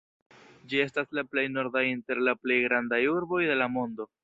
Ĝi 0.71 0.79
estas 0.85 1.13
la 1.17 1.23
plej 1.33 1.43
norda 1.59 1.85
inter 1.89 2.23
la 2.29 2.35
plej 2.47 2.59
grandaj 2.65 3.01
urboj 3.13 3.45
de 3.53 3.63
la 3.63 3.71
mondo. 3.79 4.13